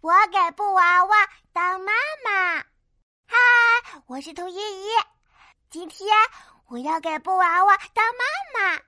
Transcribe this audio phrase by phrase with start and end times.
[0.00, 1.16] 我给布娃娃
[1.52, 1.92] 当妈
[2.24, 2.58] 妈。
[3.26, 3.36] 嗨，
[4.06, 4.86] 我是兔依依。
[5.68, 6.08] 今天
[6.68, 8.24] 我要给布娃娃当妈
[8.54, 8.80] 妈。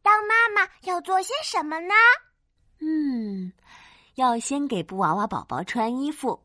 [0.00, 1.94] 当妈妈要做些什么呢？
[2.80, 3.52] 嗯，
[4.14, 6.42] 要先给布娃娃宝宝穿衣服，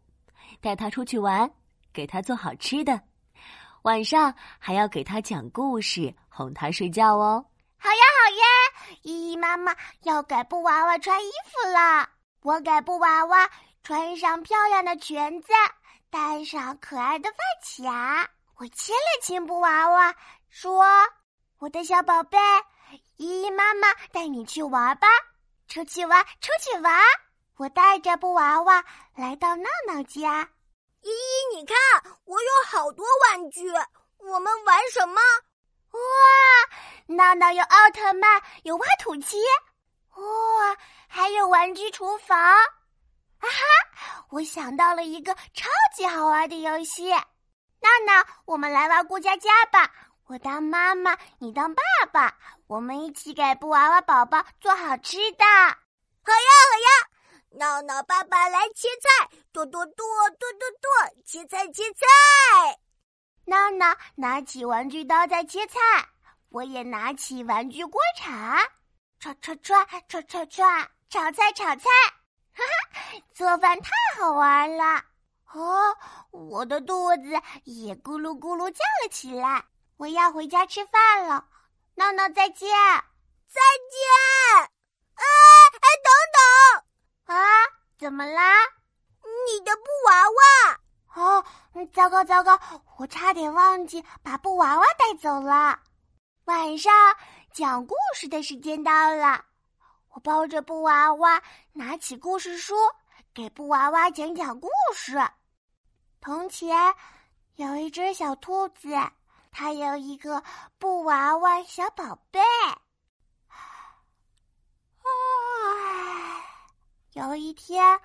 [0.59, 1.49] 带他出去玩，
[1.93, 3.01] 给他做好吃的。
[3.83, 7.45] 晚上还要给他讲故事，哄他睡觉哦。
[7.77, 8.97] 好呀，好呀！
[9.03, 9.73] 依依妈妈
[10.03, 12.09] 要给布娃娃穿衣服了。
[12.41, 13.49] 我给布娃娃
[13.83, 15.51] 穿上漂亮的裙子，
[16.09, 17.37] 戴上可爱的发
[17.83, 18.29] 卡。
[18.55, 20.15] 我亲了亲布娃娃，
[20.49, 20.85] 说
[21.59, 22.37] ：“我的小宝贝，
[23.17, 25.07] 依依妈妈带你去玩吧，
[25.67, 26.97] 出去玩，出去玩。”
[27.57, 28.85] 我带着布娃娃
[29.15, 30.49] 来到闹闹家。
[31.01, 31.75] 依依，你看，
[32.23, 33.69] 我有好多玩具，
[34.17, 35.21] 我们玩什么？
[35.91, 39.37] 哇，闹闹有奥特曼，有挖土机，
[40.19, 42.57] 哇，还有玩具厨房，啊
[43.39, 44.25] 哈！
[44.29, 49.91] 我想到了一个超级好玩的游戏，娜娜，我们来玩过家家吧。
[50.27, 55.45] 我当妈妈，你当爸爸，我们一起给布娃娃宝宝做好吃的。
[55.45, 57.09] 好呀，好呀。
[57.51, 60.05] 闹闹爸爸来切菜，剁剁剁
[60.37, 62.05] 剁剁剁，切菜切菜。
[63.45, 65.79] 闹闹拿起玩具刀在切菜，
[66.49, 68.55] 我也拿起玩具锅铲，
[69.21, 71.89] 唰唰唰唰唰唰，炒菜炒菜。
[72.53, 75.03] 哈哈，做饭太好玩了！
[75.53, 75.97] 哦，
[76.31, 77.29] 我的肚子
[77.65, 79.65] 也咕噜咕噜叫了起来。
[79.97, 81.45] 我要回家吃饭了，
[81.95, 83.59] 闹闹再见，再
[83.91, 83.99] 见。
[85.15, 85.25] 哎
[85.81, 86.09] 哎，等
[87.27, 87.35] 等。
[87.35, 87.43] 啊，
[87.97, 88.53] 怎么啦？
[89.47, 90.79] 你的布娃娃！
[91.15, 91.45] 哦，
[91.93, 92.57] 糟糕糟糕，
[92.97, 95.77] 我差点忘记把布娃娃带走了。
[96.45, 96.93] 晚上
[97.53, 99.43] 讲故事的时间到了，
[100.09, 101.41] 我抱着布娃娃，
[101.73, 102.75] 拿起故事书，
[103.33, 105.17] 给布娃娃讲讲故事。
[106.21, 106.93] 从前
[107.55, 108.89] 有一只小兔子，
[109.51, 110.43] 它有一个
[110.77, 112.39] 布娃娃小宝贝。
[117.13, 117.99] 有一天，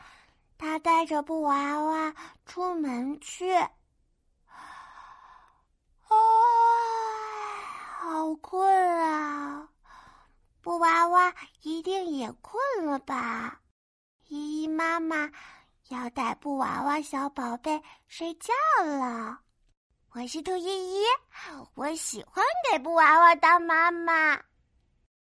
[0.57, 2.15] 他带着布娃娃
[2.47, 3.55] 出门去。
[3.55, 3.71] 啊，
[8.01, 8.94] 好困！
[10.65, 13.61] 布娃娃一定也困了吧？
[14.29, 15.31] 依依妈妈
[15.91, 18.51] 要带布娃娃小宝贝睡觉
[18.83, 19.41] 了。
[20.13, 21.05] 我是兔依依，
[21.75, 22.43] 我喜欢
[22.73, 24.41] 给布娃娃当妈妈。